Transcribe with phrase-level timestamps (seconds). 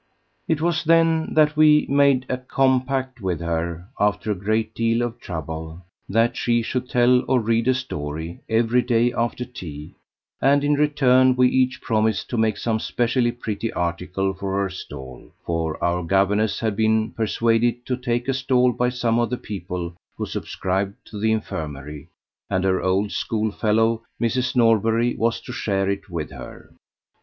[0.47, 5.19] It was then that we made a compact with her, after a great deal of
[5.19, 9.93] trouble, that she should tell or read a story every day after tea,
[10.41, 15.31] and in return we each promised to make some specially pretty article for her stall
[15.45, 19.95] for our governess had been persuaded to take a stall by some of the people
[20.17, 22.09] who subscribed to the infirmary,
[22.49, 24.55] and her old school fellow Mrs.
[24.55, 26.71] Norbury was to share it with her.